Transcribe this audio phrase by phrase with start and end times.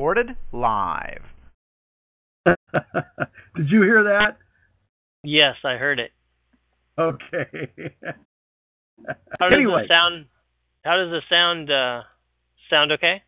[0.00, 1.20] Recorded live.
[2.46, 4.38] Did you hear that?
[5.22, 6.10] Yes, I heard it.
[6.98, 7.44] Okay.
[9.38, 10.24] How does anyway, the sound?
[10.86, 12.04] How does the sound uh,
[12.70, 12.92] sound?
[12.92, 13.22] Okay.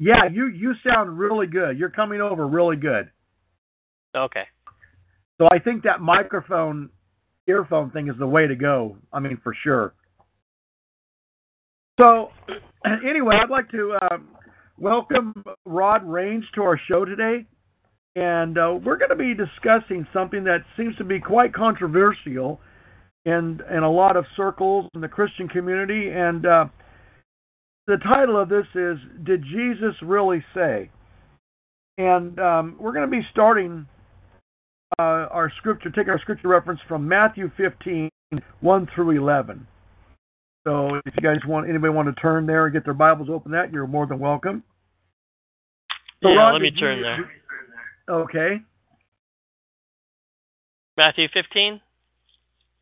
[0.00, 1.78] yeah, you you sound really good.
[1.78, 3.12] You're coming over really good.
[4.16, 4.48] Okay.
[5.40, 6.90] So I think that microphone
[7.46, 8.96] earphone thing is the way to go.
[9.12, 9.94] I mean, for sure.
[12.00, 12.30] So,
[13.08, 14.16] anyway, I'd like to uh,
[14.80, 17.46] welcome Rod Range to our show today.
[18.16, 22.60] And uh, we're going to be discussing something that seems to be quite controversial
[23.24, 26.10] in, in a lot of circles in the Christian community.
[26.10, 26.64] And uh,
[27.86, 30.90] the title of this is Did Jesus Really Say?
[31.96, 33.86] And um, we're going to be starting
[34.98, 38.08] uh, our scripture, take our scripture reference from Matthew 15,
[38.60, 39.66] 1 through 11.
[40.68, 43.52] So if you guys want, anybody want to turn there and get their Bibles open,
[43.52, 44.62] that you're more than welcome.
[46.22, 47.32] So, yeah, Rod, let me turn you- there.
[48.06, 48.60] Okay.
[50.98, 51.80] Matthew 15.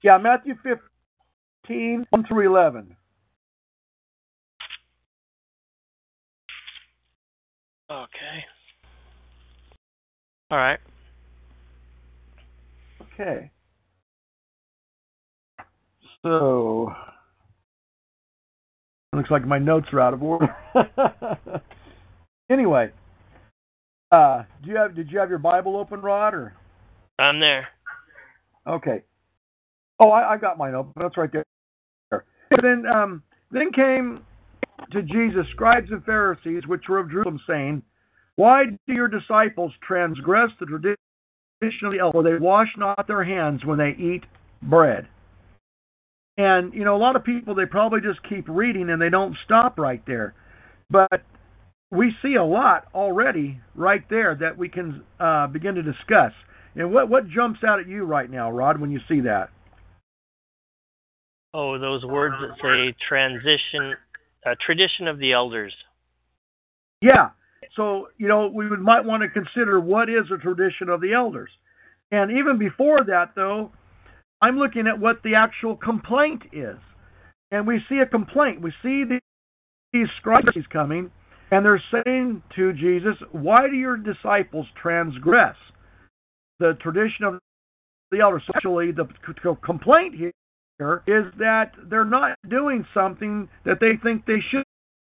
[0.03, 2.97] Yeah, Matthew 15, 1 through 11.
[7.89, 8.47] Okay.
[10.50, 10.81] All right.
[13.00, 13.53] Okay.
[16.23, 16.93] So,
[19.17, 20.55] looks like my notes are out of order.
[22.50, 22.91] anyway,
[24.12, 24.95] uh, do you have?
[24.95, 26.34] Did you have your Bible open, Rod?
[26.34, 26.54] Or
[27.19, 27.69] I'm there.
[28.66, 29.03] okay.
[29.99, 30.93] Oh, I, I got mine open.
[30.97, 31.44] That's right there.
[32.62, 34.21] Then, um, then came
[34.93, 37.82] to Jesus scribes and Pharisees, which were of Jerusalem, saying,
[38.37, 42.12] Why do your disciples transgress the tradition of the elders?
[42.12, 44.25] For they wash not their hands when they eat
[44.62, 45.09] bread.
[46.39, 49.37] And you know, a lot of people they probably just keep reading and they don't
[49.45, 50.35] stop right there.
[50.91, 51.23] But
[51.91, 56.33] we see a lot already right there that we can uh, begin to discuss.
[56.75, 59.51] And what what jumps out at you right now, Rod, when you see that?
[61.55, 63.97] Oh, those words that say transition,
[64.45, 65.75] uh, tradition of the elders.
[67.01, 67.31] Yeah.
[67.75, 71.15] So, you know, we would, might want to consider what is a tradition of the
[71.15, 71.51] elders.
[72.11, 73.71] And even before that, though,
[74.41, 76.77] I'm looking at what the actual complaint is.
[77.51, 78.61] And we see a complaint.
[78.61, 79.21] We see the,
[79.93, 81.11] these scribes coming,
[81.51, 85.57] and they're saying to Jesus, Why do your disciples transgress
[86.59, 87.39] the tradition of
[88.11, 88.43] the elders?
[88.47, 89.07] So actually, the
[89.65, 94.65] complaint here is that they're not doing something that they think they should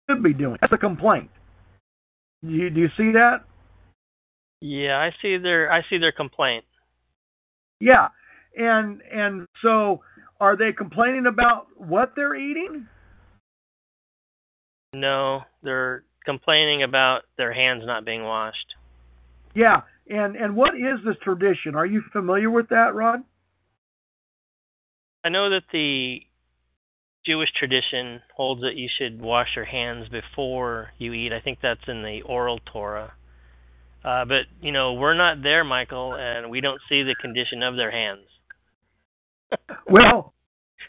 [0.09, 0.57] should be doing.
[0.61, 1.29] That's a complaint.
[2.43, 3.43] Do you, do you see that?
[4.61, 6.65] Yeah, I see their I see their complaint.
[7.79, 8.09] Yeah.
[8.55, 10.01] And and so
[10.39, 12.87] are they complaining about what they're eating?
[14.93, 18.75] No, they're complaining about their hands not being washed.
[19.55, 19.81] Yeah.
[20.09, 21.75] And and what is this tradition?
[21.75, 23.21] Are you familiar with that, Rod?
[25.23, 26.21] I know that the
[27.25, 31.33] Jewish tradition holds that you should wash your hands before you eat.
[31.33, 33.13] I think that's in the oral Torah.
[34.05, 37.75] Uh, but you know, we're not there, Michael, and we don't see the condition of
[37.75, 38.27] their hands.
[39.89, 40.33] Well,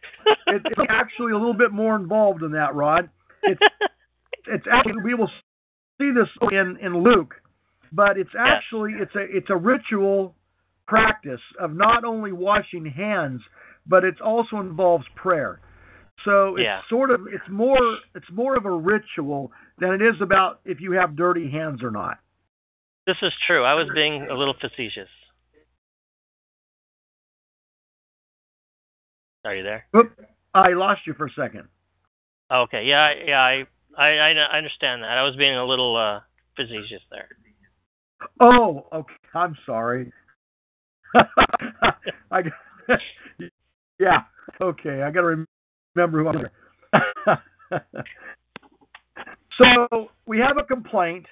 [0.46, 3.08] it, it's actually a little bit more involved than that, Rod.
[3.42, 3.60] It's
[4.46, 5.30] it's actually we will
[6.00, 7.34] see this in in Luke,
[7.92, 10.34] but it's actually it's a it's a ritual
[10.86, 13.41] practice of not only washing hands,
[13.86, 15.60] but it also involves prayer.
[16.24, 16.80] So it's Yeah.
[16.88, 17.78] sort of it's more
[18.15, 21.91] it's more of a ritual than it is about if you have dirty hands or
[21.91, 22.18] not.
[23.06, 23.65] This is true.
[23.65, 25.09] I was being a little facetious.
[29.44, 29.84] Are you there?
[29.96, 30.12] Oop,
[30.54, 31.64] I lost you for a second.
[32.52, 32.84] Okay.
[32.84, 33.00] Yeah.
[33.02, 33.40] I- Yeah.
[33.40, 33.64] I
[33.96, 35.10] I I I understand that.
[35.18, 36.20] I was being a little uh,
[36.56, 37.28] facetious there.
[38.40, 39.14] Oh, okay.
[39.34, 40.12] I'm sorry.
[42.30, 42.42] I
[43.98, 44.22] yeah.
[44.60, 45.02] Okay.
[45.02, 45.46] I got to
[45.96, 47.38] remember who I'm.
[49.58, 51.26] so we have a complaint.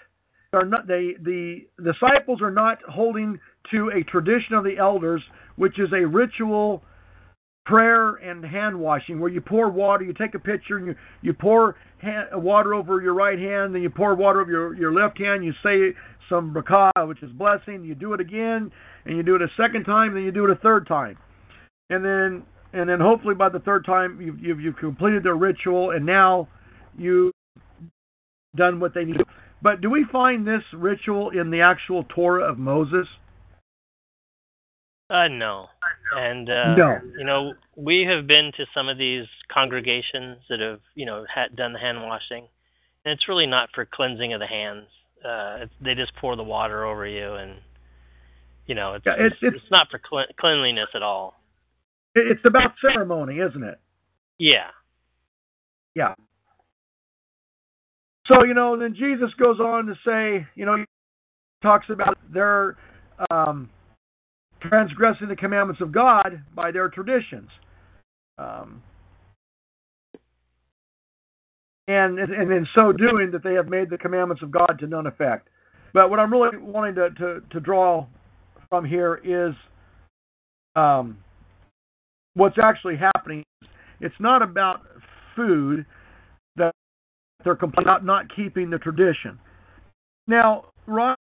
[0.53, 0.87] They're not.
[0.87, 3.39] They the disciples are not holding
[3.73, 5.23] to a tradition of the elders,
[5.57, 6.83] which is a ritual
[7.67, 11.35] prayer and hand washing, where you pour water, you take a pitcher, and you you
[11.35, 15.19] pour hand, water over your right hand, then you pour water over your your left
[15.19, 15.45] hand.
[15.45, 15.95] You say
[16.31, 17.85] some brakah, which is blessing.
[17.85, 18.71] You do it again,
[19.05, 21.19] and you do it a second time, then you do it a third time,
[21.91, 25.91] and then and then hopefully by the third time you've you've, you've completed the ritual,
[25.91, 26.49] and now
[26.97, 27.33] you've
[28.55, 29.21] done what they need.
[29.63, 33.07] But do we find this ritual in the actual Torah of Moses?
[35.11, 35.69] Uh, no.
[36.13, 37.01] And uh, No.
[37.17, 41.57] you know, we have been to some of these congregations that have, you know, had
[41.57, 42.47] done the hand washing,
[43.05, 44.87] and it's really not for cleansing of the hands.
[45.25, 47.57] Uh, it's, they just pour the water over you, and
[48.67, 51.41] you know, it's Yeah, it's- it's, it's- not for cle- cleanliness at all.
[52.15, 53.79] It's about ceremony, isn't it?
[54.39, 54.71] Yeah.
[55.95, 56.15] Yeah.
[58.27, 60.85] So, you know, then Jesus goes on to say, you know, he
[61.63, 62.77] talks about their
[63.31, 63.69] um,
[64.61, 67.49] transgressing the commandments of God by their traditions.
[68.39, 68.83] Um,
[71.89, 75.07] and, and in so doing, that they have made the commandments of God to none
[75.07, 75.49] effect.
[75.95, 78.07] But what I'm really wanting to, to, to draw
[78.69, 79.55] from here is
[80.75, 81.19] um,
[82.35, 83.45] what's actually happening.
[84.01, 84.83] It's not about
[85.35, 85.87] food
[86.57, 86.73] that
[87.45, 89.39] they're complaining about not keeping the tradition.
[90.27, 91.17] Now, Ron,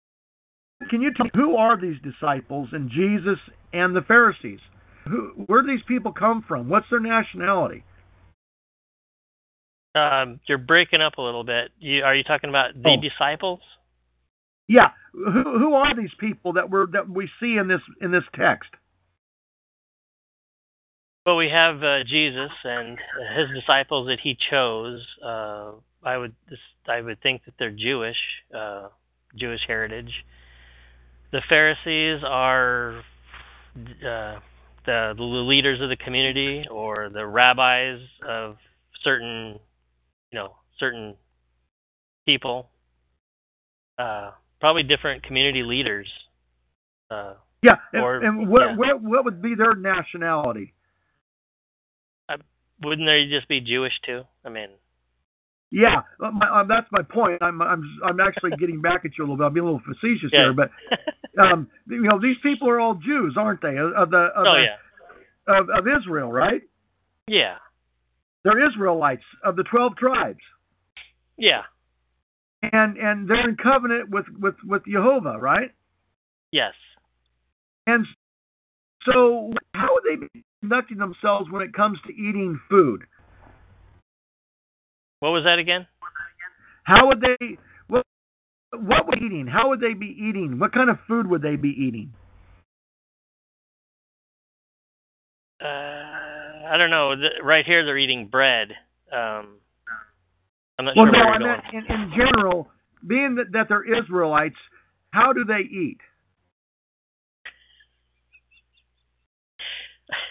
[0.90, 3.38] can you tell me who are these disciples and Jesus
[3.74, 4.60] and the Pharisees?
[5.08, 6.70] Who, where do these people come from?
[6.70, 7.84] What's their nationality?
[9.96, 11.72] Um, you're breaking up a little bit.
[11.80, 13.02] You, are you talking about the Oh.
[13.02, 13.60] disciples?
[14.68, 18.24] Yeah, who, who are these people that we're that we see in this in this
[18.34, 18.70] text?
[21.26, 22.98] Well, we have uh, Jesus and
[23.36, 25.06] his disciples that he chose.
[25.24, 25.72] Uh,
[26.04, 26.34] I would
[26.88, 28.18] I would think that they're Jewish,
[28.56, 28.88] uh,
[29.36, 30.14] Jewish heritage.
[31.32, 33.00] The Pharisees are
[33.78, 34.40] uh,
[34.86, 38.58] the, the leaders of the community or the rabbis of
[39.04, 39.60] certain,
[40.32, 41.16] you know, certain
[42.26, 42.70] people.
[43.98, 46.08] Uh, probably different community leaders.
[47.10, 47.34] Uh,
[47.64, 48.76] Yeah, and, Or- and what, yeah.
[48.76, 50.74] what what would be their nationality?
[52.84, 54.24] wouldn't they just be Jewish too?
[54.44, 54.70] I mean,
[55.72, 57.42] Yeah, uh, my, uh, that's my point.
[57.42, 59.46] I'm I'm I'm actually getting back at you a little bit.
[59.46, 60.40] I'm being a little facetious Yeah.
[60.40, 60.70] here, but
[61.42, 63.78] um, you know, these people are all Jews, aren't they?
[63.78, 66.62] Of the of, oh the, yeah, of, of Israel, right?
[67.28, 67.56] yeah,
[68.44, 70.42] They're Israelites of the twelve tribes,
[71.38, 71.62] yeah,
[72.62, 75.72] and and they're in covenant with with with Jehovah, right?
[76.52, 76.74] yes.
[77.88, 78.06] And
[79.06, 83.04] so, how would they be conducting themselves when it comes to eating food?
[85.22, 85.88] What was that again?
[86.84, 87.58] How would they?
[87.88, 88.06] What
[88.74, 89.48] what would eating?
[89.48, 90.60] How would they be eating?
[90.60, 92.14] What kind of food would they be eating?
[95.64, 97.16] Uh, I don't know.
[97.16, 98.70] Th- Right here, they're eating bread.
[99.12, 99.58] Um,
[100.80, 102.70] I'm not Well, sure no, where I meant in, in general,
[103.08, 104.56] being that, that they're Israelites,
[105.12, 106.00] how do they eat?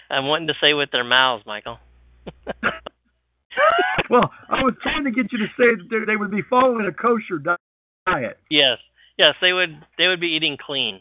[0.09, 1.79] I'm wanting to say with their mouths, Michael.
[4.11, 6.85] well, I was trying to get you to say that they- they would be following
[6.85, 8.37] a kosher diet.
[8.49, 8.77] yes,
[9.17, 9.75] yes, they would.
[9.97, 10.99] They would be eating clean,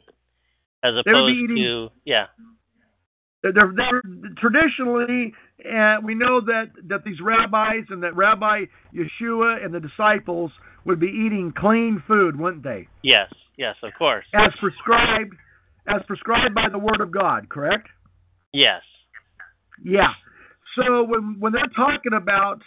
[0.83, 2.27] as opposed eating- to yeah,
[3.43, 4.03] They're, they're, they're
[4.39, 5.35] traditionally,
[5.65, 10.53] uh, we know that that these rabbis and that Rabbi Yeshua and the disciples
[10.85, 12.87] would be eating clean food, wouldn't they?
[13.03, 15.35] yes, yes, of course, As prescribed,
[15.87, 17.49] as prescribed by the Word of God.
[17.49, 17.89] Correct?
[18.53, 18.83] yes,
[19.83, 20.13] Yeah.
[20.77, 22.63] So when when they're talking about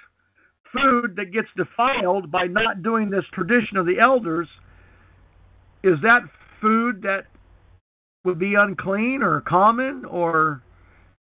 [0.73, 4.47] food that gets defiled by not doing this tradition of the elders,
[5.83, 6.21] is that
[6.59, 7.25] food that
[8.25, 10.61] would be unclean or common, or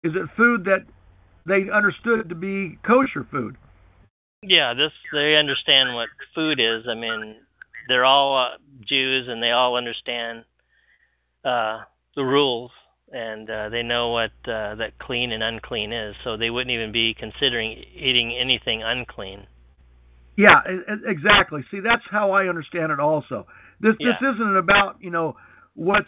[0.05, 0.85] is it food that
[1.47, 3.57] they understood to be kosher food?
[4.43, 4.75] yeah.
[4.75, 6.85] This they understand what food is.
[6.89, 7.37] I mean,
[7.89, 8.57] they're all uh,
[8.87, 10.45] Jews and they all understand
[11.45, 11.81] uh,
[12.17, 12.71] the rules
[13.13, 16.15] and uh, they know what uh, that clean and unclean is.
[16.25, 19.47] So they wouldn't even be considering eating anything unclean.
[20.37, 20.61] Yeah,
[21.07, 21.63] exactly.
[21.71, 22.99] See, that's how I understand it.
[22.99, 23.47] Also,
[23.81, 25.37] this this isn't about you know
[25.75, 26.07] what's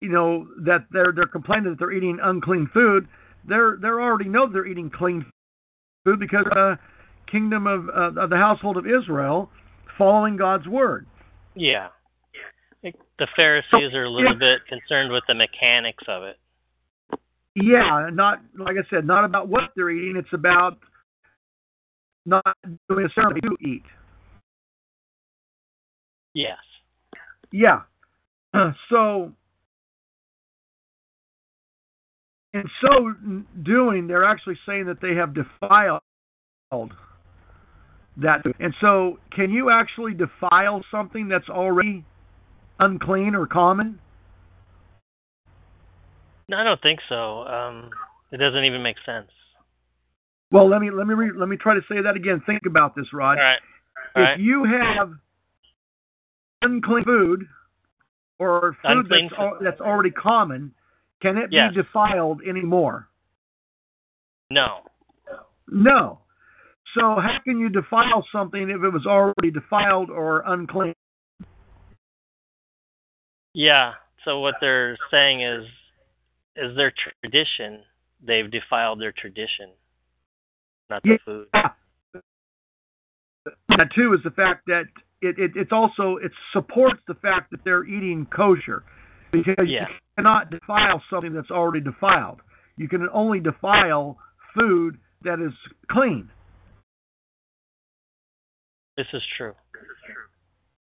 [0.00, 3.08] you know that they're they're complaining that they're eating unclean food.
[3.48, 5.24] They're they're already know they're eating clean
[6.04, 6.76] food because uh,
[7.30, 9.50] kingdom of uh, of the household of Israel
[9.96, 11.06] following God's word.
[11.54, 11.88] Yeah.
[12.80, 14.38] I think The Pharisees are a little Yeah.
[14.38, 16.38] bit concerned with the mechanics of it.
[17.54, 20.16] Yeah, not like I said, not about what they're eating.
[20.16, 20.78] It's about
[22.24, 22.56] not
[22.88, 23.84] doing a ceremony to eat.
[26.32, 26.58] Yes.
[27.50, 27.82] Yeah.
[28.88, 29.34] so
[32.54, 33.14] in so
[33.62, 36.00] doing, they're actually saying that they have defiled
[38.16, 38.42] that.
[38.58, 42.04] And so, can you actually defile something that's already
[42.80, 43.98] unclean or common?
[46.48, 47.42] No, I don't think so.
[47.46, 47.90] Um,
[48.32, 49.28] it doesn't even make sense.
[50.50, 52.42] Well, let me let me re, let me try to say that again.
[52.44, 53.38] Think about this, Rod.
[53.38, 53.56] All right.
[53.56, 54.40] if All right.
[54.40, 55.10] you have
[56.62, 57.46] unclean food
[58.40, 60.74] or food Unclean that's, al- that's already common,
[61.22, 61.70] can it Yes.
[61.74, 63.08] be defiled anymore?
[64.50, 64.80] No.
[65.68, 66.18] No.
[66.98, 70.94] So how can you defile something if it was already defiled or unclean?
[73.54, 73.92] Yeah.
[74.24, 75.64] So what they're saying is,
[76.56, 76.92] is their
[77.22, 77.80] tradition.
[78.22, 79.70] They've defiled their tradition,
[80.90, 81.16] not the Yeah.
[81.24, 81.48] food.
[83.68, 84.84] That too is the fact that
[85.22, 88.84] it, it it's also it supports the fact that they're eating kosher
[89.30, 89.88] because Yeah.
[89.88, 92.42] you cannot defile something that's already defiled.
[92.76, 94.18] You can only defile
[94.54, 95.52] food that is
[95.90, 96.30] clean.
[98.96, 99.54] This is true.
[99.72, 100.24] This is true.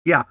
[0.07, 0.23] Yeah.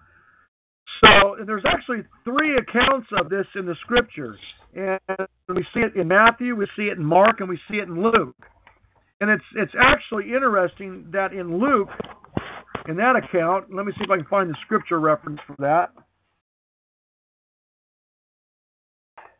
[1.05, 4.39] So there's actually three accounts of this in the scriptures,
[4.75, 4.99] and
[5.47, 8.01] we see it in Matthew, we see it in Mark, and we see it in
[8.01, 8.35] Luke.
[9.21, 11.89] And it's it's actually interesting that in Luke,
[12.87, 15.91] in that account, let me see if I can find the scripture reference for that.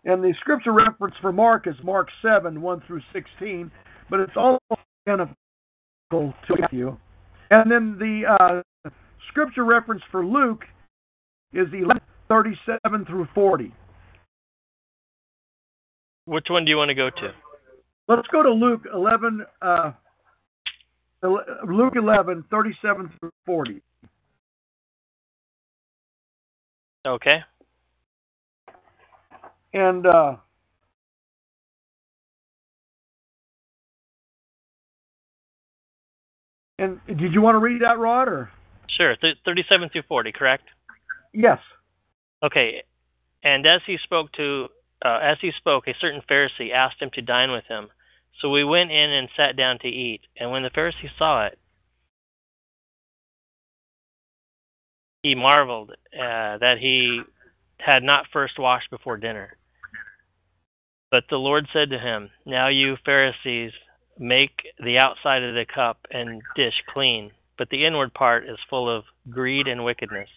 [0.06, 3.70] And the scripture reference for Mark is Mark 7, 1 through 16,
[4.10, 4.60] but it's all
[5.08, 5.36] identical
[6.12, 6.98] to Matthew.
[7.52, 8.90] And then the uh,
[9.30, 10.64] scripture reference for Luke
[11.54, 13.74] is 11, 37 through 40.
[16.26, 17.34] Which one do you want to go to?
[18.08, 19.92] Let's go to Luke 11, uh,
[21.24, 23.82] Luke 11, 37 through 40.
[27.08, 27.40] Okay.
[29.74, 30.36] And uh,
[36.80, 38.28] and did you want to read that, Rod?
[38.28, 38.50] Or
[38.98, 39.16] Sure.
[39.16, 40.64] Th- 37 through 40, correct?
[41.34, 41.60] Yes,
[42.44, 42.84] Okay.
[43.44, 44.68] And as he spoke to,
[45.04, 47.90] uh, as he spoke, a certain Pharisee asked him to dine with him.
[48.40, 50.22] So we went in and sat down to eat.
[50.38, 51.58] And when the Pharisee saw it,
[55.24, 57.22] he marveled uh, that he
[57.78, 59.58] had not first washed before dinner.
[61.12, 63.72] But the Lord said to him, Now you Pharisees
[64.18, 64.52] make
[64.84, 69.06] the outside of the cup and dish clean, but the inward part is full of
[69.30, 70.30] greed and wickedness.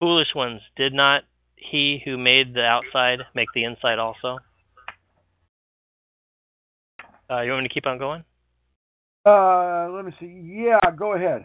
[0.00, 1.24] Foolish ones, did not
[1.56, 4.38] he who made the outside make the inside also?
[7.30, 8.24] Uh, you want me to keep on going?
[9.26, 10.64] uh, let me see.
[10.64, 11.44] Yeah, go ahead.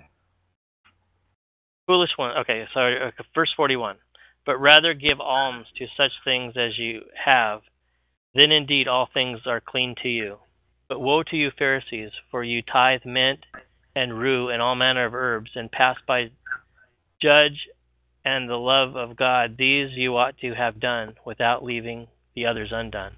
[1.87, 2.37] Foolish one.
[2.37, 3.11] Okay, sorry.
[3.35, 3.97] Verse 41.
[4.45, 7.61] But rather give alms to such things as you have,
[8.33, 10.37] then indeed all things are clean to you.
[10.87, 13.39] But woe to you, Pharisees, for you tithe mint
[13.95, 16.31] and rue and all manner of herbs, and pass by
[17.21, 17.67] judge
[18.25, 19.55] and the love of God.
[19.57, 23.13] These you ought to have done without leaving the others undone.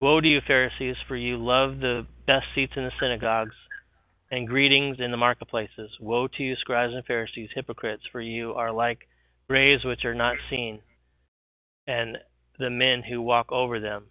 [0.00, 3.54] Woe to you, Pharisees, for you love the best seats in the synagogues
[4.30, 5.90] and greetings in the marketplaces.
[6.00, 9.06] Woe to you, scribes and Pharisees, hypocrites, for you are like
[9.48, 10.80] graves which are not seen,
[11.86, 12.18] and
[12.58, 14.06] the men who walk over them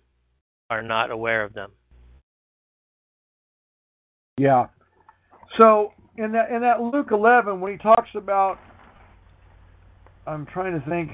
[0.69, 1.71] are not aware of them.
[4.37, 4.67] Yeah.
[5.57, 8.59] So in that in that Luke 11, when he talks about,
[10.27, 11.11] I'm trying to think.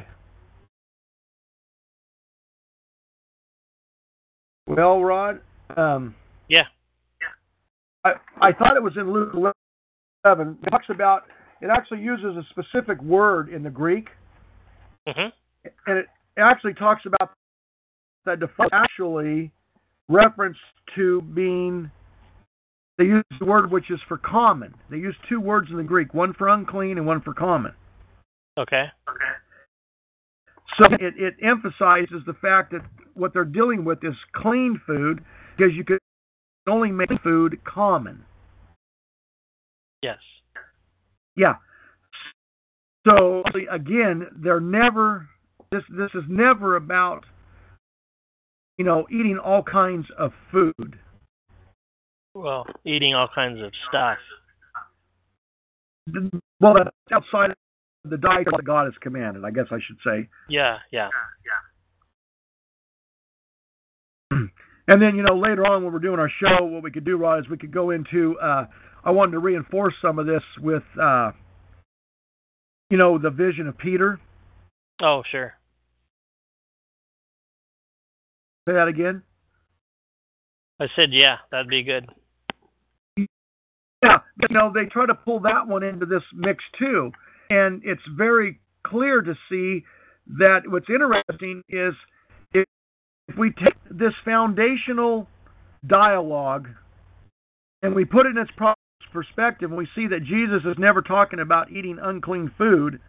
[4.67, 5.39] Well, Rod,
[5.75, 6.13] um,
[6.49, 6.63] Yeah.
[8.03, 10.57] I I thought it was in Luke 11.
[10.63, 11.23] It talks about
[11.61, 14.09] it actually uses a specific word in the Greek,
[15.07, 15.29] hmm
[15.87, 17.31] and it actually talks about
[18.25, 19.51] that default actually
[20.09, 20.57] reference
[20.95, 21.89] to being
[22.97, 24.73] they use the word which is for common.
[24.89, 27.73] They use two words in the Greek, one for unclean and one for common.
[28.57, 28.85] Okay.
[29.09, 29.37] Okay.
[30.79, 32.81] So it, it emphasizes the fact that
[33.13, 35.23] what they're dealing with is clean food
[35.55, 35.97] because you can
[36.67, 38.23] only make food common.
[40.03, 40.17] Yes.
[41.35, 41.55] Yeah.
[43.07, 45.27] So again, they're never
[45.71, 47.21] this this is never about
[48.77, 50.99] you know eating all kinds of food.
[52.35, 54.17] Well, eating all kinds of stuff.
[56.59, 57.55] Well, that's outside
[58.09, 60.29] the diet that God has commanded, I guess I should say.
[60.49, 61.09] Yeah, yeah.
[64.31, 64.37] yeah.
[64.89, 67.17] And then, you know, later on when we're doing our show, what we could do,
[67.17, 68.39] Rod, is we could go into.
[68.39, 68.67] Uh,
[69.03, 71.31] I wanted to reinforce some of this with, uh,
[72.89, 74.17] you know, the vision of Peter.
[75.01, 75.55] Oh, sure.
[78.67, 79.23] Say that again.
[80.79, 82.07] I said, yeah, that'd be good.
[83.17, 87.11] Yeah, you know, they try to pull that one into this mix too.
[87.49, 89.83] And it's very clear to see
[90.39, 91.93] that what's interesting is
[92.53, 92.65] if,
[93.27, 95.27] if we take this foundational
[95.85, 96.67] dialogue
[97.81, 98.79] and we put it in its proper
[99.13, 102.99] perspective and we see that Jesus is never talking about eating unclean food,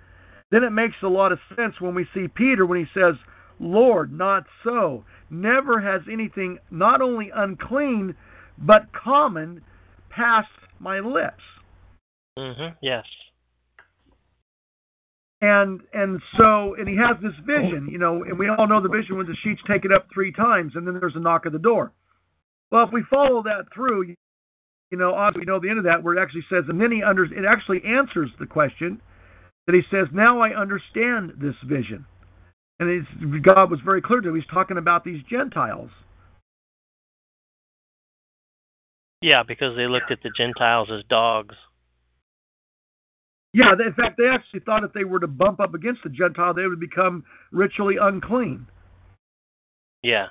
[0.50, 3.14] then it makes a lot of sense when we see Peter when he says,
[3.58, 5.04] Lord, not so.
[5.30, 8.14] Never has anything not only unclean,
[8.56, 9.62] but common
[10.10, 11.42] passed my lips.
[12.38, 12.76] Mm-hmm.
[12.80, 13.04] Yes.
[15.40, 18.88] And and so and he has this vision, you know, and we all know the
[18.88, 21.52] vision when the sheets take it up three times and then there's a knock at
[21.52, 21.92] the door.
[22.72, 24.14] Well, if we follow that through,
[24.90, 26.90] you know, obviously we know the end of that where it actually says, and then
[26.90, 29.00] he under it actually answers the question
[29.66, 32.04] that he says, now I understand this vision.
[32.80, 33.06] And
[33.44, 34.34] God was very clear to him.
[34.34, 35.90] He's talking about these Gentiles.
[39.20, 41.56] Yeah, because they looked at the Gentiles as dogs.
[43.52, 46.52] Yeah, in fact, they actually thought if they were to bump up against the Gentile,
[46.52, 48.66] they would become ritually unclean.
[50.02, 50.26] Yeah.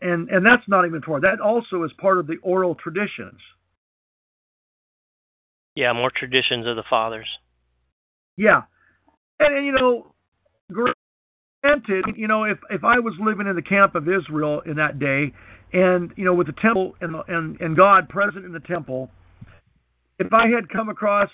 [0.00, 1.20] And and that's not even Torah.
[1.20, 3.40] That also is part of the oral traditions.
[5.74, 7.26] Yeah, more traditions of the fathers.
[8.36, 8.62] Yeah,
[9.40, 10.12] and, and you know,
[10.72, 14.98] granted, you know, if if I was living in the camp of Israel in that
[14.98, 15.32] day,
[15.72, 19.10] and you know, with the temple and and and God present in the temple,
[20.18, 21.30] if I had come across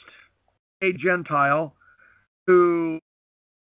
[0.82, 1.74] a Gentile
[2.46, 2.98] who,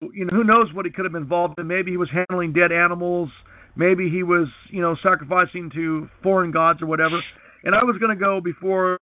[0.00, 1.66] you know, who knows what he could have involved in?
[1.66, 3.30] Maybe he was handling dead animals.
[3.76, 7.20] Maybe he was, you know, sacrificing to foreign gods or whatever.
[7.64, 8.98] And I was going to go before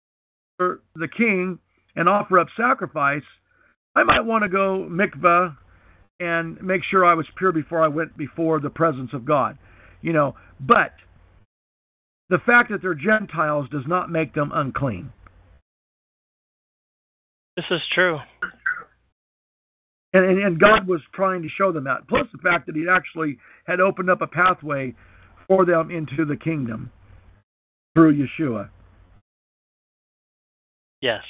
[0.59, 1.59] the king
[1.97, 3.23] and offer up sacrifice.
[3.97, 5.57] I might want to go mikvah
[6.21, 9.59] and make sure I was pure before I went before the presence of God.
[10.03, 10.93] You know, but
[12.29, 15.13] the fact that they're Gentiles does not make them unclean.
[17.61, 18.19] This is true.
[20.15, 22.09] And, and, and God was trying to show them that.
[22.09, 24.95] Plus the fact that He actually had opened up a pathway
[25.47, 26.91] for them into the kingdom
[27.95, 28.71] through Yeshua.
[31.03, 31.21] Yes.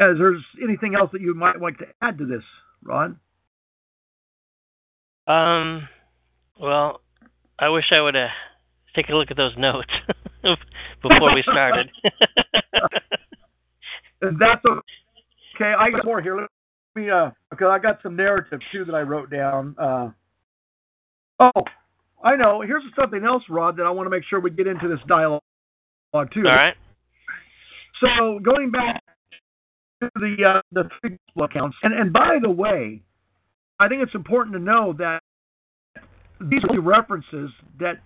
[0.00, 0.32] Is there
[0.66, 2.42] anything else that you might like to add to this,
[2.82, 3.18] Ron?
[5.26, 5.88] Um,
[6.58, 7.02] well,
[7.58, 8.30] I wish I would have
[8.94, 9.92] taken a look at those notes
[11.02, 11.90] before we started.
[14.38, 15.72] That's okay.
[15.78, 16.36] I got more here.
[16.36, 16.48] Let
[16.94, 19.74] me, uh, because I got some narrative too that I wrote down.
[19.78, 20.10] Uh,
[21.40, 21.62] oh,
[22.22, 22.62] I know.
[22.62, 25.42] Here's something else, Rod, that I want to make sure we get into this dialogue
[26.32, 26.44] too.
[26.46, 26.74] All right.
[28.00, 29.02] So going back
[30.02, 33.02] to the uh, the three accounts, and and by the way,
[33.78, 35.22] I think it's important to know that
[36.40, 37.96] these are references that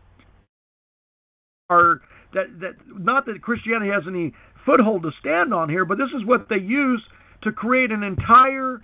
[1.69, 2.01] are
[2.35, 4.33] that that not that Christianity has any
[4.65, 7.03] foothold to stand on here, but this is what they use
[7.43, 8.81] to create an entire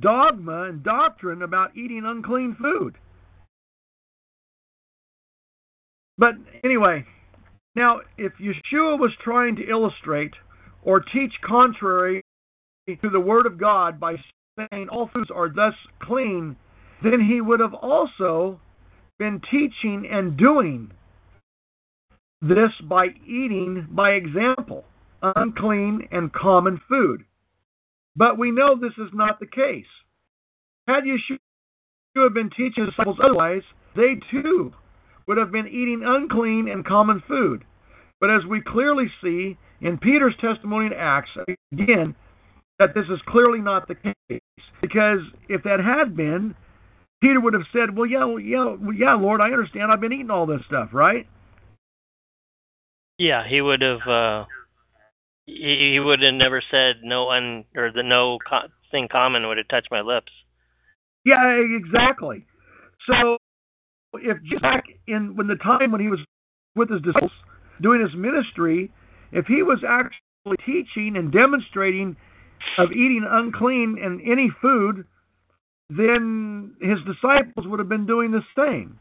[0.00, 2.96] dogma and doctrine about eating unclean food.
[6.18, 7.04] But anyway,
[7.74, 10.34] now if Yeshua was trying to illustrate
[10.82, 12.22] or teach contrary
[12.88, 14.16] to the Word of God by
[14.56, 16.56] saying all foods are thus clean,
[17.02, 18.60] then he would have also
[19.18, 20.90] been teaching and doing
[22.42, 24.84] this by eating by example
[25.22, 27.24] unclean and common food.
[28.16, 29.86] But we know this is not the case.
[30.88, 33.62] Had Yeshua been teaching disciples otherwise,
[33.94, 34.72] they too
[35.28, 37.64] would have been eating unclean and common food.
[38.20, 41.30] But as we clearly see in Peter's testimony in Acts,
[41.72, 42.14] again,
[42.78, 44.40] that this is clearly not the case.
[44.80, 46.56] Because if that had been,
[47.20, 49.92] Peter would have said, "Well, yeah, yeah, yeah, Lord, I understand.
[49.92, 51.26] I've been eating all this stuff, right?"
[53.22, 54.00] Yeah, he would have.
[54.08, 54.44] Uh,
[55.46, 59.58] he, he would have never said no un or the no co- thing common would
[59.58, 60.32] have touched my lips.
[61.24, 62.44] Yeah, exactly.
[63.08, 63.36] So,
[64.14, 66.18] if back in when the time when he was
[66.74, 67.30] with his disciples
[67.80, 68.90] doing his ministry,
[69.30, 72.16] if he was actually teaching and demonstrating
[72.76, 75.04] of eating unclean and any food,
[75.90, 78.98] then his disciples would have been doing the same.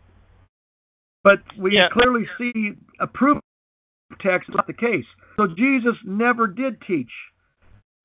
[1.23, 1.89] But we Yeah.
[1.89, 3.39] clearly see a proof
[4.19, 5.05] text not the case.
[5.37, 7.11] So Jesus never did teach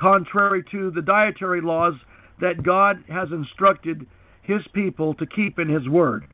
[0.01, 1.95] contrary to the dietary laws
[2.41, 4.07] that God has instructed
[4.43, 6.27] his people to keep in his word.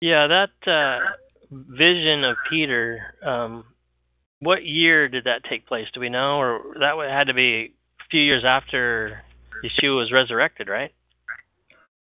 [0.00, 0.98] Yeah, that uh,
[1.50, 3.00] vision of Peter.
[3.24, 3.64] Um,
[4.40, 5.86] what year did that take place?
[5.92, 9.20] Do we know, or that had to be a few years after
[9.64, 10.92] Yeshua was resurrected, right?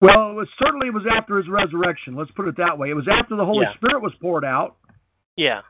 [0.00, 2.14] Well, it was certainly it was after his resurrection.
[2.14, 2.90] Let's put it that way.
[2.90, 3.74] It was after the Holy Yeah.
[3.76, 4.76] Spirit was poured out.
[5.38, 5.60] Yeah.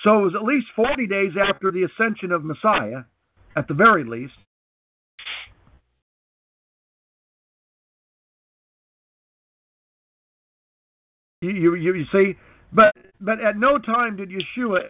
[0.00, 3.02] So it was at least 40 days after the ascension of Messiah,
[3.54, 4.32] at the very least.
[11.42, 12.38] You, you, you see,
[12.72, 14.88] but but at no time did Yeshua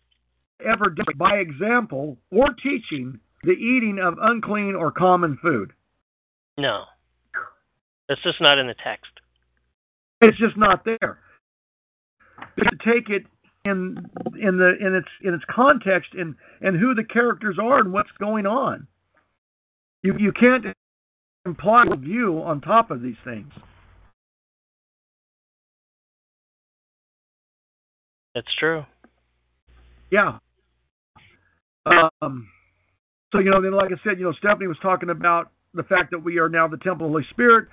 [0.64, 5.72] ever demonstrate by example or teaching the eating of unclean or common food.
[6.56, 6.84] No.
[8.08, 9.10] That's just not in the text.
[10.20, 11.21] It's just not there.
[12.58, 13.24] To take it
[13.64, 17.92] in in the in its in its context and and who the characters are and
[17.92, 18.86] what's going on.
[20.02, 20.66] You you can't
[21.46, 23.52] imply a view on top of these things.
[28.34, 28.84] That's true.
[30.10, 30.38] Yeah.
[31.86, 32.48] Um.
[33.32, 36.10] So you know, then like I said, you know, Stephanie was talking about the fact
[36.10, 37.68] that we are now the temple of the Holy Spirit,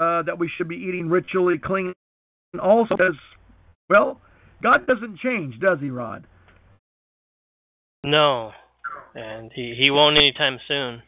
[0.00, 1.92] uh, that we should be eating ritually clean.
[2.52, 3.14] And also, says,
[3.94, 4.20] well,
[4.62, 6.26] God doesn't change, does He, Rod?
[8.04, 8.50] No.
[9.14, 11.02] And he, he won't anytime soon.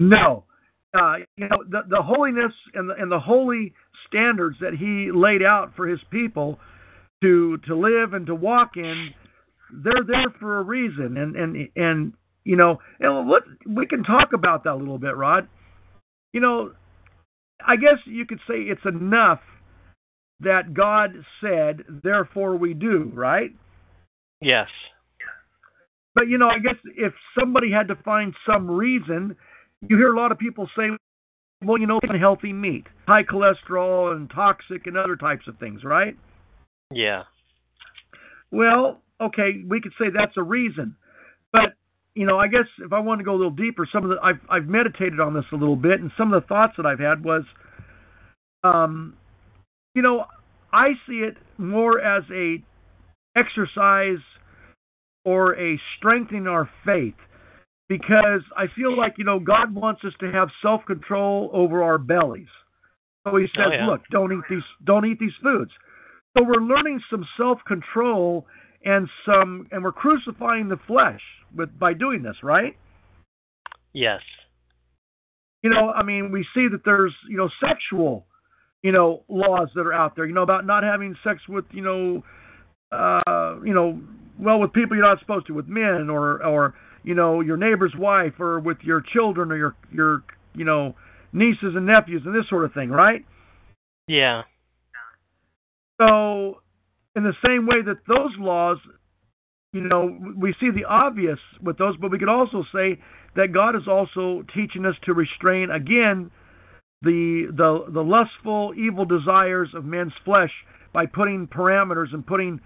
[0.00, 0.44] No.
[0.92, 3.72] Uh, you know, the the holiness and the and the holy
[4.08, 6.58] standards that He laid out for His people
[7.22, 9.10] to to live and to walk in,
[9.72, 11.16] they're there for a reason.
[11.16, 12.12] And and and
[12.44, 15.48] you know, and what we can talk about that a little bit, Rod.
[16.32, 16.72] You know,
[17.64, 19.40] I guess you could say it's enough
[20.40, 23.50] that God said, therefore we do, right?
[24.40, 24.68] Yes.
[26.14, 29.36] But you know, I guess if somebody had to find some reason,
[29.88, 30.90] you hear a lot of people say,
[31.62, 36.16] well, you know, unhealthy meat, high cholesterol and toxic and other types of things, right?
[36.92, 37.22] Yeah.
[38.50, 40.96] Well, okay, we could say that's a reason.
[41.52, 41.74] But,
[42.14, 44.16] you know, I guess if I want to go a little deeper, some of the
[44.22, 47.00] I've I've meditated on this a little bit and some of the thoughts that I've
[47.00, 47.42] had was
[48.62, 49.14] um
[49.94, 50.24] you know,
[50.72, 52.62] I see it more as a
[53.36, 54.22] exercise
[55.24, 57.14] or a strengthening our faith
[57.88, 62.48] because I feel like, you know, God wants us to have self-control over our bellies.
[63.26, 63.86] So he says, Oh, yeah.
[63.86, 65.70] look, don't eat these don't eat these foods.
[66.36, 68.46] So we're learning some self-control
[68.84, 71.20] and some and we're crucifying the flesh
[71.56, 72.76] with by doing this, right?
[73.92, 74.20] Yes.
[75.62, 78.26] you know, I mean, we see that there's, you know, sexual,
[78.84, 81.82] you know, laws that are out there, you know, about not having sex with, you
[81.82, 82.22] know,
[82.92, 83.98] uh, you know,
[84.38, 87.94] well, with people you're not supposed to, with men or, or, you know, your neighbor's
[87.98, 90.22] wife or with your children or your, your,
[90.54, 90.94] you know,
[91.32, 93.24] nieces and nephews and this sort of thing, right?
[94.06, 94.42] Yeah.
[95.98, 96.60] So,
[97.16, 98.76] in the same way that those laws,
[99.72, 103.00] you know, we see the obvious with those, but we could also say
[103.34, 106.30] that God is also teaching us to restrain again
[107.04, 110.50] the the the lustful, evil desires of man's flesh
[110.92, 112.60] by putting parameters and putting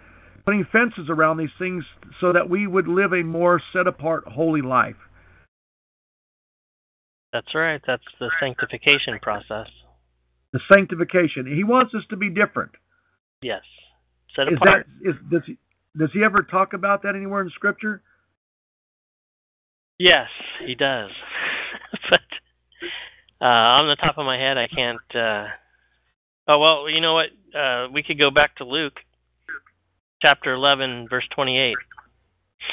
[0.44, 1.84] putting fences around these things
[2.20, 4.96] so that we would live a more set apart, holy life.
[7.32, 7.80] That's right.
[7.86, 9.66] That's the sanctification process.
[10.52, 11.46] The sanctification.
[11.54, 12.72] He wants us to be different.
[13.42, 13.62] Yes.
[14.34, 14.86] Set Is apart.
[15.02, 15.58] that is does he
[15.98, 18.02] does he ever talk about that anywhere in Scripture?
[19.98, 20.28] Yes,
[20.64, 21.10] he does.
[22.10, 22.20] but
[23.40, 25.14] uh, on the top of my head, I can't.
[25.14, 25.46] Uh...
[26.48, 27.28] Oh well, you know what?
[27.58, 28.98] Uh, we could go back to Luke,
[30.22, 31.76] chapter eleven, verse twenty-eight.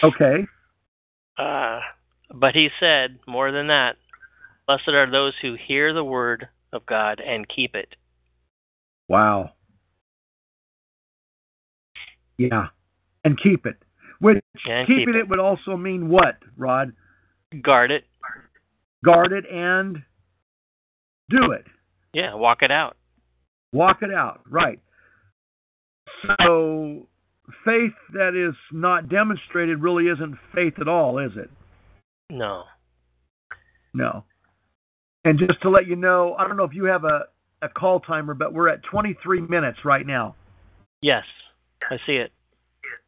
[0.03, 0.45] Okay.
[1.37, 1.79] Uh,
[2.33, 3.97] but he said more than that.
[4.67, 7.95] Blessed are those who hear the word of God and keep it.
[9.07, 9.51] Wow.
[12.37, 12.67] Yeah.
[13.23, 13.75] And keep it.
[14.19, 15.19] Which And keeping keep it.
[15.19, 15.29] it.
[15.29, 16.93] would also mean what, Rod?
[17.61, 18.05] Guard it.
[19.03, 20.01] Guard it and
[21.29, 21.65] do it.
[22.13, 22.95] Yeah, walk it out.
[23.73, 24.41] Walk it out.
[24.49, 24.79] Right.
[26.37, 27.07] So
[27.65, 31.49] faith that is not demonstrated really isn't faith at all, is it?
[32.29, 32.63] No.
[33.93, 34.23] No.
[35.23, 37.25] And just to let you know, I don't know if you have a,
[37.61, 40.35] a call timer, but we're at 23 minutes right now.
[41.01, 41.23] Yes,
[41.89, 42.31] I see it.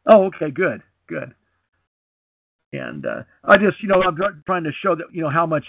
[0.08, 1.34] Oh, okay, good, good.
[2.74, 5.64] And uh, I just, you know, I'm trying to show that, you know, how much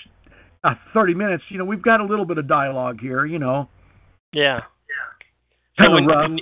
[0.65, 1.45] uh, 30 minutes.
[1.51, 3.25] You know, we've got a little bit of dialogue here.
[3.25, 3.69] You know,
[4.33, 4.61] Yeah.
[5.79, 5.85] yeah.
[5.85, 6.39] So when, when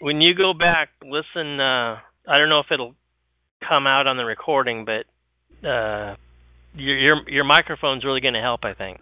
[0.00, 1.60] when you go back, listen.
[1.60, 2.94] Uh, I don't know if it'll
[3.66, 6.16] come out on the recording, but uh,
[6.74, 8.64] your your your microphone's really going to help.
[8.64, 9.00] I think.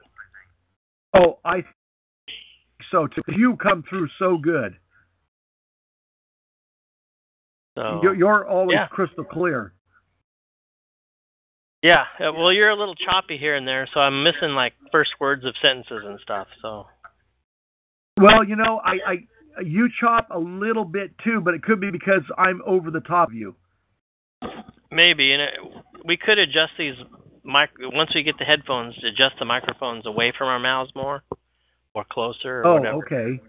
[1.14, 1.64] Oh, I.
[2.90, 3.22] So too.
[3.28, 4.76] You come through so good.
[7.76, 8.88] So You're, you're always yeah.
[8.88, 9.72] crystal clear.
[11.83, 15.11] Yeah, uh, well, you're a little choppy here and there, so I'm missing like first
[15.21, 16.49] words of sentences and stuff.
[16.61, 16.87] So.
[18.17, 21.91] Well, you know, I, I you chop a little bit too, but it could be
[21.91, 23.55] because I'm over the top of you.
[24.91, 25.51] Maybe, and it,
[26.05, 26.95] we could adjust these
[27.45, 31.23] mic once we get the headphones, adjust the microphones away from our mouths more,
[31.95, 32.97] or closer, or oh, whatever.
[32.99, 33.41] okay,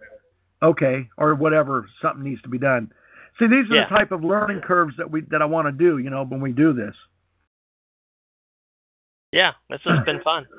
[0.62, 1.88] okay, or whatever.
[2.02, 2.92] Something needs to be done.
[3.39, 3.89] See, these are Yeah.
[3.89, 5.98] the type of learning curves that we that I want to do.
[5.98, 6.94] You know, when we do this.
[9.32, 10.48] Yeah, this has been fun.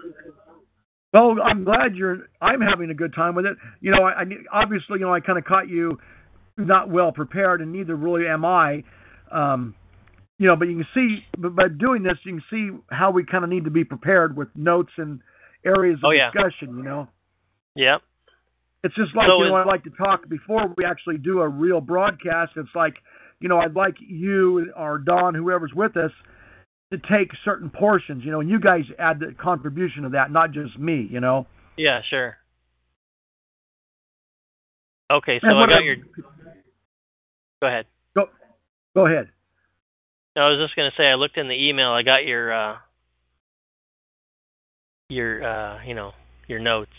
[1.13, 2.29] Well, I'm glad you're.
[2.41, 3.57] I'm having a good time with it.
[3.81, 5.99] You know, I, I obviously, you know, I kind of caught you
[6.57, 8.85] not well prepared, and neither really am I.
[9.33, 9.75] Um,
[10.39, 13.25] you know, but you can see, but by doing this, you can see how we
[13.25, 15.19] kind of need to be prepared with notes and
[15.67, 16.31] areas of Oh, yeah.
[16.33, 16.77] discussion.
[16.77, 17.09] You know,
[17.75, 18.03] Yep.
[18.85, 21.49] it's just like So you know, I like to talk before we actually do a
[21.49, 22.53] real broadcast.
[22.55, 22.95] It's like,
[23.41, 26.13] you know, I'd like you or Don, whoever's with us,
[26.93, 28.25] to take certain portions.
[28.25, 31.07] You know, and you guys add the contribution of that, not just me.
[31.11, 31.47] You know.
[31.77, 32.37] Yeah, sure.
[35.11, 35.97] Okay, so I got I- your.
[37.63, 37.87] Go ahead.
[38.15, 38.27] Go,
[38.95, 39.29] go ahead.
[40.37, 41.91] No, I was just gonna say I looked in the email.
[41.91, 42.77] I got your uh
[45.09, 46.13] your uh you know
[46.47, 46.93] your notes.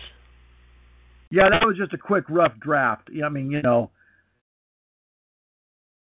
[1.31, 3.09] Yeah, that was just a quick rough draft.
[3.23, 3.89] I mean, you know,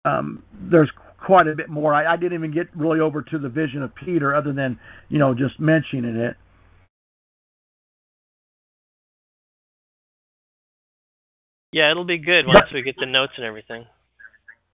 [0.03, 0.91] um, there's
[1.23, 1.93] quite a bit more.
[1.93, 5.19] I, I didn't even get really over to the vision of Peter, other than you
[5.19, 6.35] know just mentioning it.
[11.71, 13.85] Yeah, it'll be good once we get the notes and everything.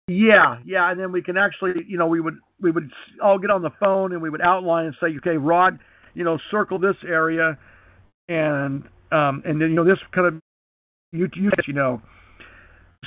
[0.10, 2.92] Yeah, yeah, and then we can actually, you know, we would we would
[3.24, 5.80] all get on the phone and we would outline and say, okay, Rod,
[6.16, 7.58] you know, circle this area,
[8.28, 10.34] and um, and then you know this kind of
[11.12, 12.02] you you you know.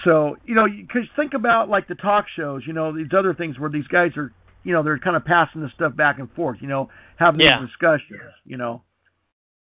[0.05, 3.59] So you know, because think about like the talk shows, you know, these other things
[3.59, 4.33] where these guys are,
[4.64, 7.61] you know, they're kind of passing this stuff back and forth, you know, having Yeah.
[7.61, 8.83] these discussions, you know,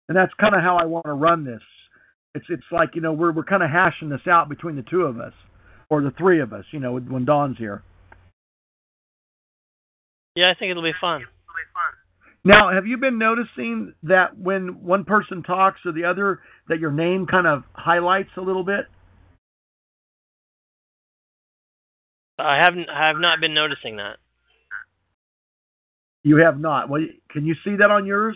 [0.09, 1.61] and that's kind of how I want to run this.
[2.35, 5.03] It's it's like you know we're we're kind of hashing this out between the two
[5.03, 5.33] of us,
[5.89, 7.83] or the three of us, you know, when Don's here.
[10.35, 11.21] Yeah, I think it'll be fun.
[11.21, 11.93] it'll be fun.
[12.43, 16.91] Now, have you been noticing that when one person talks or the other, that your
[16.91, 18.85] name kind of highlights a little bit?
[22.37, 24.17] I haven't I have not been noticing that.
[26.23, 26.89] You have not.
[26.89, 28.35] Well, can you see that on yours?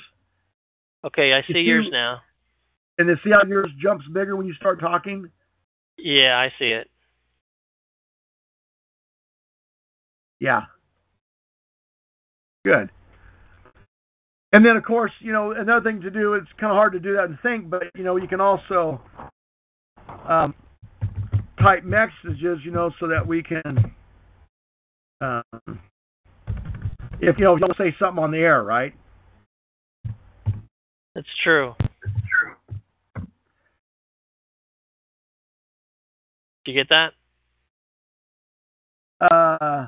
[1.03, 2.21] Okay, I If see yours now.
[2.97, 5.29] And then see how yours jumps bigger when you start talking?
[5.97, 6.89] Yeah, I see it.
[10.39, 10.61] Yeah.
[12.63, 12.89] Good.
[14.53, 16.99] And then, of course, you know, another thing to do, it's kind of hard to
[16.99, 19.01] do that and think, but, you know, you can also
[20.27, 20.53] um,
[21.61, 23.93] type messages, you know, so that we can,
[25.21, 25.43] um,
[27.19, 28.93] if, you know, you'll say something on the air, right?
[31.15, 31.75] It's true.
[36.63, 37.13] Did you get that?
[39.19, 39.87] Uh,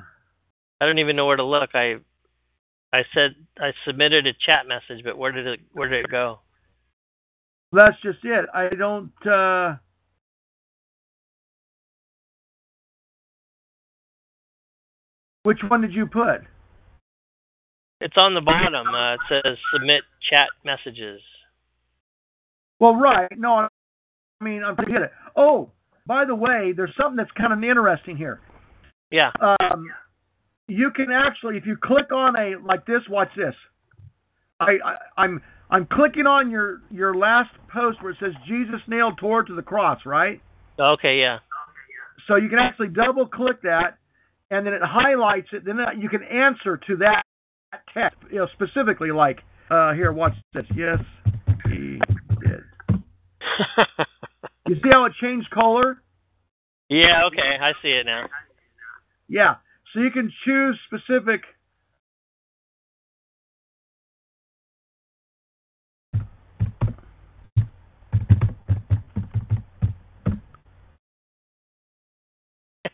[0.81, 1.71] I don't even know where to look.
[1.73, 1.95] I
[2.91, 6.39] I said I submitted a chat message, but where did it where did it go?
[7.73, 8.45] that's just it.
[8.53, 9.75] I don't, uh,
[15.43, 16.41] which one did you put?
[18.01, 18.87] It's on the bottom.
[18.87, 21.21] Uh, it says submit chat messages.
[22.79, 23.31] Well, right.
[23.37, 23.67] No, I
[24.43, 25.11] mean, I'm forget it.
[25.35, 25.71] Oh,
[26.05, 28.41] by the way, there's something that's kind of interesting here.
[29.09, 29.31] Yeah.
[29.39, 29.87] Um,
[30.67, 33.53] you can actually, if you click on a like this, watch this.
[34.59, 39.17] I, I I'm I'm clicking on your your last post where it says Jesus nailed
[39.17, 40.41] Torah to the cross, right?
[40.79, 41.19] Okay.
[41.19, 41.39] Yeah.
[42.27, 43.97] So you can actually double click that,
[44.53, 45.65] and then it highlights it.
[45.65, 47.23] Then you can answer to that
[47.93, 49.39] text, you know, specifically like
[49.71, 50.13] uh, here.
[50.13, 50.65] Watch this.
[50.75, 50.99] Yes,
[51.65, 51.99] he
[52.41, 52.61] did.
[54.65, 56.01] You see how it changed color?
[56.89, 57.25] yeah.
[57.27, 57.57] Okay.
[57.61, 58.27] I see it now.
[59.27, 59.55] Yeah.
[59.93, 61.41] So you can choose specific.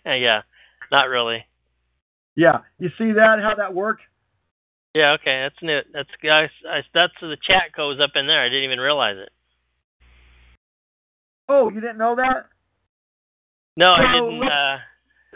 [0.05, 0.41] yeah.
[0.91, 1.45] Not really.
[2.39, 2.59] Yeah.
[2.79, 3.39] You see that?
[3.43, 4.01] How that worked?
[4.95, 5.11] Yeah.
[5.15, 5.41] Okay.
[5.43, 5.81] That's new.
[5.91, 6.47] That's guys.
[6.65, 8.41] I, that's the chat goes up in there.
[8.41, 9.29] I didn't even realize it.
[11.49, 12.45] Oh, you didn't know that?
[13.75, 14.43] No, I didn't.
[14.43, 14.77] Uh,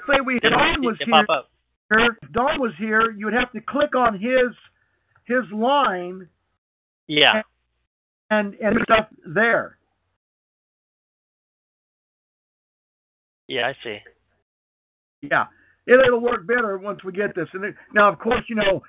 [0.08, 1.08] Say we didn't Don was here.
[1.10, 1.50] pop up.
[1.92, 4.56] If Don was here, you would have to click on his
[5.26, 6.30] his line
[7.08, 7.42] Yeah.
[8.30, 9.78] and and stuff there.
[13.50, 13.68] Yeah.
[13.68, 13.98] I see.
[15.22, 15.46] Yeah,
[15.88, 17.48] it, it'll work better once we get this.
[17.54, 18.82] And it, now, of course, you know,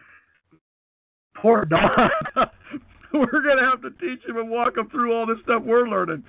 [1.37, 1.91] Poor Don.
[3.13, 6.25] we're gonna have to teach him and walk him through all this stuff we're learning.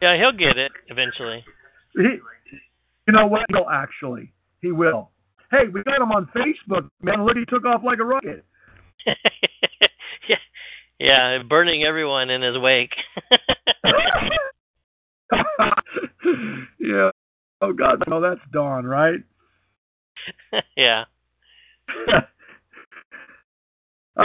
[0.00, 1.44] Yeah, he'll get it eventually.
[1.94, 3.46] He, you know what?
[3.48, 4.32] He'll actually.
[4.60, 5.10] He will.
[5.50, 7.24] Hey, we got him on Facebook, man.
[7.24, 8.44] Look, he took off like a rocket.
[10.28, 10.36] yeah,
[10.98, 12.90] yeah, burning everyone in his wake.
[17.60, 19.20] Oh God, no, that's Don, right?
[20.76, 21.04] yeah.
[24.18, 24.24] Uh,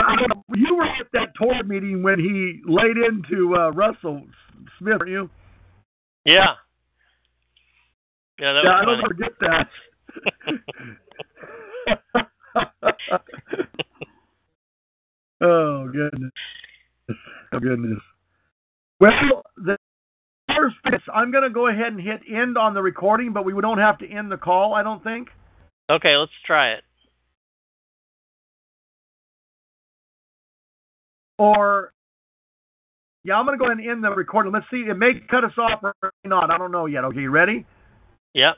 [0.55, 4.23] you were at that tour meeting when he laid into uh, Russell
[4.79, 5.29] Smith, weren't you?
[6.23, 6.55] Yeah.
[8.39, 9.69] Yeah, that yeah, I don't forget that.
[15.41, 16.31] oh goodness!
[17.53, 17.99] Oh goodness!
[18.99, 19.77] Well, the
[20.91, 23.79] this, I'm going to go ahead and hit end on the recording, but we don't
[23.79, 24.73] have to end the call.
[24.73, 25.29] I don't think.
[25.89, 26.83] Okay, let's try it.
[31.37, 31.91] Or
[33.23, 34.51] yeah, I'm going to go ahead and end the recording.
[34.51, 34.85] Let's see.
[34.89, 36.51] It may cut us off or not.
[36.51, 37.03] I don't know yet.
[37.05, 37.65] Okay, you ready?
[38.33, 38.55] Yep.